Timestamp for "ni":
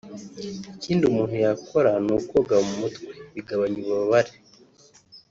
2.05-2.11